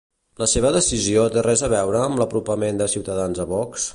La 0.43 0.45
seva 0.53 0.71
decisió 0.75 1.25
té 1.35 1.43
res 1.49 1.63
a 1.67 1.69
veure 1.75 2.01
amb 2.07 2.23
l'apropament 2.23 2.83
de 2.83 2.91
Ciutadans 2.97 3.45
a 3.45 3.49
Vox? 3.55 3.89